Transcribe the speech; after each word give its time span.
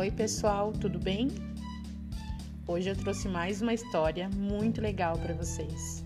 Oi, 0.00 0.10
pessoal, 0.10 0.72
tudo 0.72 0.98
bem? 0.98 1.28
Hoje 2.66 2.88
eu 2.88 2.96
trouxe 2.96 3.28
mais 3.28 3.60
uma 3.60 3.74
história 3.74 4.30
muito 4.30 4.80
legal 4.80 5.18
para 5.18 5.34
vocês. 5.34 6.02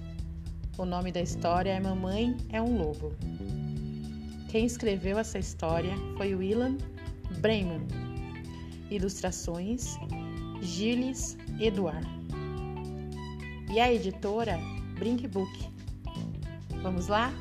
O 0.77 0.85
nome 0.85 1.13
da 1.13 1.21
história 1.21 1.71
é 1.71 1.79
Mamãe 1.79 2.37
é 2.49 2.61
um 2.61 2.77
Lobo. 2.77 3.15
Quem 4.49 4.67
escreveu 4.67 5.17
essa 5.17 5.39
história 5.39 5.93
foi 6.17 6.35
William 6.35 6.77
Bremen. 7.39 7.87
Ilustrações 8.91 9.97
Gilles 10.61 11.39
Eduard. 11.61 12.05
E 13.73 13.79
a 13.79 13.95
editora 13.95 14.59
Brink 14.99 15.29
Book. 15.29 15.71
Vamos 16.83 17.07
lá 17.07 17.33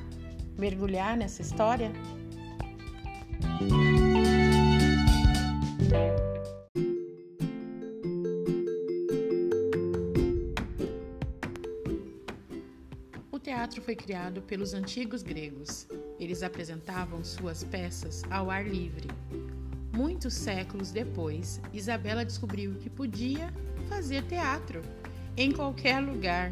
mergulhar 0.56 1.18
nessa 1.18 1.42
história? 1.42 1.92
O 6.30 6.33
teatro 13.44 13.82
foi 13.82 13.94
criado 13.94 14.42
pelos 14.42 14.74
antigos 14.74 15.22
gregos. 15.22 15.86
Eles 16.18 16.42
apresentavam 16.42 17.24
suas 17.26 17.64
peças 17.64 18.24
ao 18.32 18.50
ar 18.50 18.66
livre. 18.66 19.10
Muitos 19.92 20.34
séculos 20.34 20.92
depois, 20.92 21.62
Isabela 21.74 22.24
descobriu 22.24 22.74
que 22.76 22.90
podia 22.90 23.54
fazer 23.90 24.24
teatro 24.24 24.82
em 25.36 25.52
qualquer 25.52 26.00
lugar. 26.00 26.52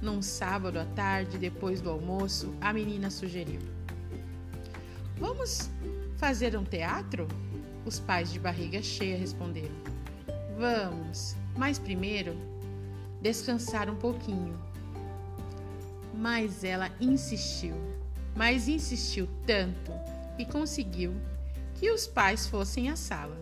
Num 0.00 0.20
sábado 0.20 0.80
à 0.80 0.84
tarde, 0.86 1.38
depois 1.38 1.80
do 1.80 1.90
almoço, 1.90 2.52
a 2.60 2.72
menina 2.72 3.10
sugeriu: 3.10 3.60
Vamos 5.18 5.70
fazer 6.16 6.56
um 6.56 6.64
teatro? 6.64 7.28
Os 7.84 8.00
pais 8.00 8.32
de 8.32 8.40
barriga 8.40 8.82
cheia 8.82 9.16
responderam: 9.16 9.74
Vamos, 10.58 11.36
mas 11.56 11.78
primeiro 11.78 12.34
descansar 13.20 13.88
um 13.88 13.96
pouquinho. 13.96 14.71
Mas 16.14 16.64
ela 16.64 16.90
insistiu, 17.00 17.74
mas 18.36 18.68
insistiu 18.68 19.28
tanto 19.46 19.92
e 20.38 20.44
conseguiu 20.44 21.14
que 21.74 21.90
os 21.90 22.06
pais 22.06 22.46
fossem 22.46 22.90
à 22.90 22.96
sala. 22.96 23.36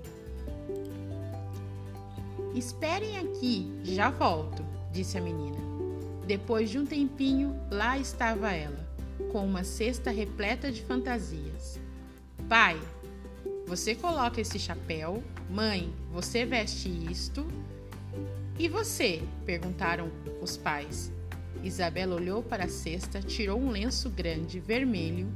Esperem 2.54 3.18
aqui, 3.18 3.70
já 3.84 4.10
volto, 4.10 4.64
disse 4.92 5.16
a 5.16 5.20
menina. 5.20 5.58
Depois 6.26 6.70
de 6.70 6.78
um 6.78 6.86
tempinho, 6.86 7.58
lá 7.70 7.98
estava 7.98 8.52
ela, 8.52 8.88
com 9.32 9.44
uma 9.44 9.64
cesta 9.64 10.10
repleta 10.10 10.70
de 10.70 10.82
fantasias. 10.82 11.78
Pai, 12.48 12.80
você 13.66 13.94
coloca 13.94 14.40
esse 14.40 14.58
chapéu. 14.58 15.22
Mãe, 15.48 15.92
você 16.12 16.44
veste 16.44 16.88
isto. 16.88 17.46
E 18.58 18.68
você? 18.68 19.22
perguntaram 19.46 20.10
os 20.42 20.56
pais. 20.56 21.12
Isabela 21.62 22.16
olhou 22.16 22.42
para 22.42 22.64
a 22.64 22.68
cesta, 22.68 23.20
tirou 23.20 23.60
um 23.60 23.70
lenço 23.70 24.08
grande, 24.08 24.58
vermelho 24.58 25.32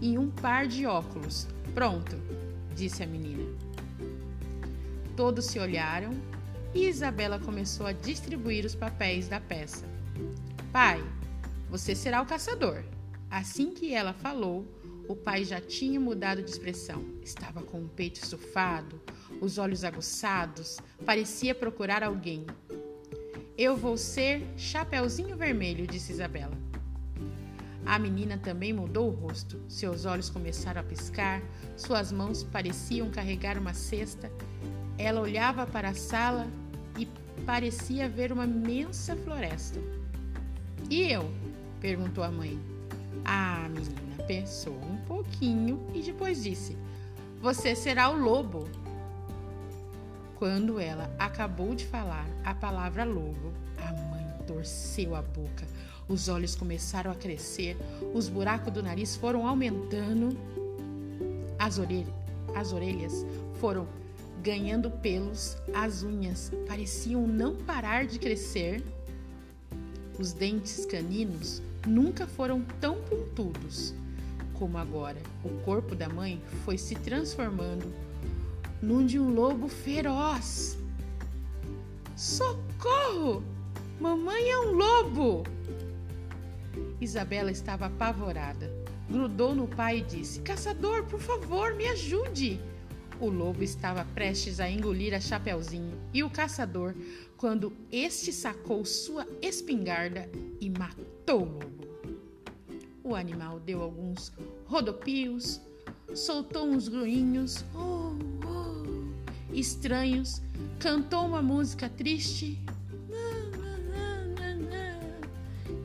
e 0.00 0.18
um 0.18 0.30
par 0.30 0.66
de 0.66 0.86
óculos. 0.86 1.46
Pronto, 1.74 2.16
disse 2.74 3.02
a 3.02 3.06
menina. 3.06 3.44
Todos 5.16 5.46
se 5.46 5.58
olharam 5.58 6.12
e 6.74 6.88
Isabela 6.88 7.38
começou 7.38 7.86
a 7.86 7.92
distribuir 7.92 8.64
os 8.64 8.74
papéis 8.74 9.28
da 9.28 9.40
peça. 9.40 9.86
Pai, 10.72 11.02
você 11.70 11.94
será 11.94 12.20
o 12.20 12.26
caçador. 12.26 12.82
Assim 13.30 13.72
que 13.72 13.94
ela 13.94 14.12
falou, 14.12 14.66
o 15.08 15.14
pai 15.14 15.44
já 15.44 15.60
tinha 15.60 16.00
mudado 16.00 16.42
de 16.42 16.50
expressão. 16.50 17.04
Estava 17.22 17.62
com 17.62 17.82
o 17.82 17.88
peito 17.88 18.16
estufado, 18.16 19.00
os 19.40 19.58
olhos 19.58 19.84
aguçados, 19.84 20.78
parecia 21.04 21.54
procurar 21.54 22.02
alguém. 22.02 22.44
Eu 23.56 23.76
vou 23.76 23.96
ser 23.96 24.44
Chapeuzinho 24.56 25.36
Vermelho, 25.36 25.86
disse 25.86 26.10
Isabela. 26.10 26.58
A 27.86 28.00
menina 28.00 28.36
também 28.36 28.72
mudou 28.72 29.08
o 29.08 29.14
rosto. 29.14 29.60
Seus 29.68 30.04
olhos 30.04 30.28
começaram 30.28 30.80
a 30.80 30.84
piscar, 30.84 31.40
suas 31.76 32.10
mãos 32.10 32.42
pareciam 32.42 33.10
carregar 33.10 33.56
uma 33.56 33.72
cesta. 33.72 34.28
Ela 34.98 35.20
olhava 35.20 35.66
para 35.68 35.90
a 35.90 35.94
sala 35.94 36.48
e 36.98 37.06
parecia 37.46 38.08
ver 38.08 38.32
uma 38.32 38.44
imensa 38.44 39.14
floresta. 39.14 39.78
E 40.90 41.02
eu? 41.02 41.30
perguntou 41.80 42.24
a 42.24 42.32
mãe. 42.32 42.58
Ah, 43.24 43.68
menina, 43.68 44.24
pensou 44.26 44.74
um 44.74 44.96
pouquinho 45.06 45.86
e 45.94 46.02
depois 46.02 46.42
disse: 46.42 46.76
Você 47.40 47.76
será 47.76 48.10
o 48.10 48.18
lobo. 48.18 48.68
Quando 50.44 50.78
ela 50.78 51.10
acabou 51.18 51.74
de 51.74 51.86
falar 51.86 52.28
a 52.44 52.54
palavra 52.54 53.02
lobo, 53.02 53.50
a 53.78 53.90
mãe 53.94 54.26
torceu 54.46 55.16
a 55.16 55.22
boca. 55.22 55.66
Os 56.06 56.28
olhos 56.28 56.54
começaram 56.54 57.10
a 57.10 57.14
crescer, 57.14 57.78
os 58.12 58.28
buracos 58.28 58.70
do 58.70 58.82
nariz 58.82 59.16
foram 59.16 59.48
aumentando, 59.48 60.36
as, 61.58 61.78
orelhas, 61.78 62.12
as 62.54 62.74
orelhas 62.74 63.24
foram 63.54 63.88
ganhando 64.42 64.90
pelos, 64.90 65.56
as 65.72 66.02
unhas 66.02 66.52
pareciam 66.68 67.26
não 67.26 67.56
parar 67.56 68.04
de 68.04 68.18
crescer. 68.18 68.84
Os 70.18 70.34
dentes 70.34 70.84
caninos 70.84 71.62
nunca 71.86 72.26
foram 72.26 72.60
tão 72.82 72.96
pontudos 73.00 73.94
como 74.52 74.76
agora. 74.76 75.22
O 75.42 75.48
corpo 75.62 75.94
da 75.94 76.10
mãe 76.10 76.38
foi 76.66 76.76
se 76.76 76.94
transformando 76.96 77.90
num 78.84 79.06
de 79.06 79.18
um 79.18 79.32
lobo 79.32 79.66
feroz. 79.66 80.78
Socorro! 82.14 83.42
Mamãe 83.98 84.50
é 84.50 84.58
um 84.58 84.72
lobo! 84.72 85.42
Isabela 87.00 87.50
estava 87.50 87.86
apavorada. 87.86 88.70
Grudou 89.08 89.54
no 89.54 89.66
pai 89.66 89.98
e 89.98 90.02
disse: 90.02 90.40
Caçador, 90.40 91.04
por 91.04 91.18
favor, 91.18 91.74
me 91.74 91.86
ajude! 91.88 92.60
O 93.20 93.30
lobo 93.30 93.62
estava 93.62 94.04
prestes 94.14 94.60
a 94.60 94.68
engolir 94.68 95.14
a 95.14 95.20
Chapeuzinho 95.20 95.98
e 96.12 96.22
o 96.22 96.28
caçador, 96.28 96.94
quando 97.38 97.72
este 97.90 98.32
sacou 98.32 98.84
sua 98.84 99.26
espingarda 99.40 100.28
e 100.60 100.68
matou 100.68 101.42
o 101.42 101.52
lobo. 101.52 101.84
O 103.02 103.14
animal 103.14 103.60
deu 103.60 103.82
alguns 103.82 104.32
rodopios, 104.66 105.60
soltou 106.14 106.66
uns 106.66 106.88
grunhinhos 106.88 107.64
oh, 107.74 108.33
estranhos, 109.54 110.42
cantou 110.78 111.26
uma 111.26 111.42
música 111.42 111.88
triste 111.88 112.60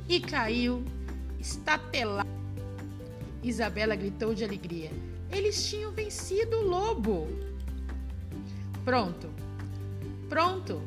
e 0.08 0.20
caiu 0.20 0.84
estatelado. 1.40 2.28
Isabela 3.44 3.96
gritou 3.96 4.34
de 4.34 4.44
alegria. 4.44 4.92
Eles 5.32 5.70
tinham 5.70 5.92
vencido 5.92 6.58
o 6.58 6.64
lobo. 6.64 7.28
Pronto, 8.84 9.30
pronto, 10.28 10.82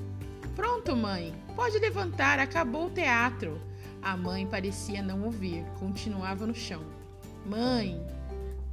pronto, 0.56 0.96
mãe. 0.96 1.32
Pode 1.54 1.78
levantar, 1.78 2.38
acabou 2.38 2.86
o 2.86 2.90
teatro. 2.90 3.60
A 4.02 4.16
mãe 4.16 4.44
parecia 4.46 5.00
não 5.00 5.22
ouvir, 5.22 5.64
continuava 5.78 6.44
no 6.44 6.54
chão. 6.54 6.82
Mãe, 7.46 8.04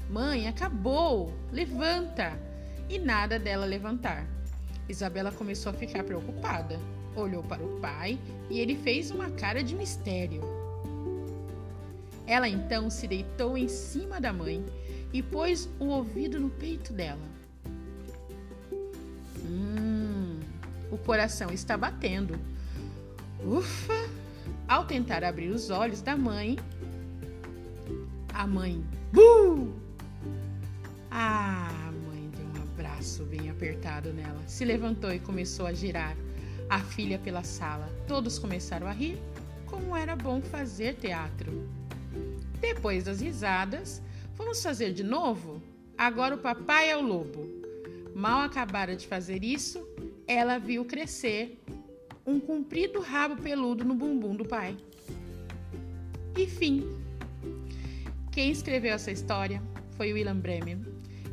mãe, 0.09 0.47
acabou, 0.47 1.31
levanta! 1.51 2.48
E 2.89 2.97
nada 2.97 3.37
dela 3.37 3.65
levantar. 3.65 4.25
Isabela 4.89 5.31
começou 5.31 5.71
a 5.71 5.75
ficar 5.75 6.03
preocupada. 6.03 6.79
Olhou 7.15 7.43
para 7.43 7.63
o 7.63 7.79
pai 7.79 8.17
e 8.49 8.59
ele 8.59 8.75
fez 8.75 9.11
uma 9.11 9.29
cara 9.29 9.63
de 9.63 9.75
mistério. 9.75 10.41
Ela 12.25 12.49
então 12.49 12.89
se 12.89 13.07
deitou 13.07 13.57
em 13.57 13.67
cima 13.67 14.19
da 14.19 14.33
mãe 14.33 14.65
e 15.13 15.21
pôs 15.21 15.69
o 15.79 15.85
ouvido 15.85 16.39
no 16.39 16.49
peito 16.49 16.91
dela. 16.93 17.27
Hum, 19.43 20.39
o 20.91 20.97
coração 20.97 21.51
está 21.51 21.77
batendo. 21.77 22.39
Ufa! 23.43 24.09
Ao 24.67 24.85
tentar 24.85 25.23
abrir 25.23 25.49
os 25.49 25.69
olhos 25.69 26.01
da 26.01 26.15
mãe, 26.15 26.57
a 28.33 28.45
mãe! 28.45 28.83
Abraço 33.19 33.23
bem 33.25 33.49
apertado 33.49 34.13
nela, 34.13 34.41
se 34.47 34.63
levantou 34.63 35.11
e 35.11 35.19
começou 35.19 35.65
a 35.65 35.73
girar 35.73 36.15
a 36.69 36.79
filha 36.79 37.19
pela 37.19 37.43
sala. 37.43 37.89
Todos 38.07 38.39
começaram 38.39 38.87
a 38.87 38.91
rir, 38.91 39.17
como 39.65 39.95
era 39.95 40.15
bom 40.15 40.41
fazer 40.41 40.95
teatro. 40.95 41.67
Depois 42.59 43.03
das 43.03 43.21
risadas, 43.21 44.01
Vamos 44.37 44.63
fazer 44.63 44.93
de 44.93 45.03
novo? 45.03 45.61
Agora 45.97 46.33
o 46.33 46.37
papai 46.37 46.89
é 46.89 46.95
o 46.95 47.01
lobo. 47.01 47.45
Mal 48.15 48.43
acabara 48.43 48.95
de 48.95 49.05
fazer 49.05 49.43
isso, 49.43 49.85
ela 50.25 50.57
viu 50.57 50.85
crescer 50.85 51.61
um 52.25 52.39
comprido 52.39 53.01
rabo 53.01 53.41
peludo 53.41 53.83
no 53.83 53.93
bumbum 53.93 54.33
do 54.33 54.45
pai. 54.45 54.77
E 56.37 56.47
fim. 56.47 56.87
Quem 58.31 58.49
escreveu 58.49 58.93
essa 58.93 59.11
história 59.11 59.61
foi 59.97 60.13
William 60.13 60.37
Bremer. 60.37 60.77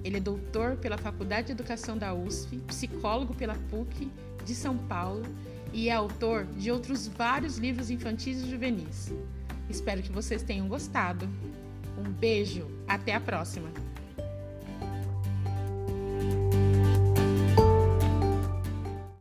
Ele 0.06 0.18
é 0.18 0.20
doutor 0.20 0.76
pela 0.76 0.96
Faculdade 0.96 1.48
de 1.48 1.52
Educação 1.52 1.98
da 1.98 2.14
USF, 2.14 2.58
psicólogo 2.58 3.34
pela 3.34 3.56
PUC 3.68 4.08
de 4.44 4.54
São 4.54 4.78
Paulo 4.78 5.24
e 5.72 5.88
é 5.88 5.92
autor 5.92 6.44
de 6.44 6.70
outros 6.70 7.08
vários 7.08 7.58
livros 7.58 7.90
infantis 7.90 8.40
e 8.40 8.48
juvenis. 8.48 9.12
Espero 9.68 10.00
que 10.04 10.12
vocês 10.12 10.44
tenham 10.44 10.68
gostado. 10.68 11.28
Um 11.98 12.08
beijo, 12.08 12.68
até 12.86 13.14
a 13.14 13.20
próxima! 13.20 13.85